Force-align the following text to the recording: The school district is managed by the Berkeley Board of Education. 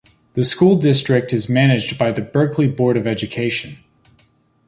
The 0.33 0.43
school 0.43 0.77
district 0.77 1.31
is 1.31 1.47
managed 1.47 1.99
by 1.99 2.11
the 2.11 2.23
Berkeley 2.23 2.67
Board 2.67 2.97
of 2.97 3.05
Education. 3.05 3.77